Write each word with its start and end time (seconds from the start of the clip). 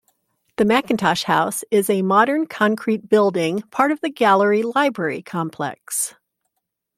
The 0.55 0.65
Mackintosh 0.65 1.25
House 1.25 1.63
is 1.69 1.87
a 1.87 2.01
modern 2.01 2.47
concrete 2.47 3.07
building, 3.07 3.61
part 3.69 3.91
of 3.91 4.01
the 4.01 4.09
gallery-library 4.09 5.21
complex. 5.21 6.15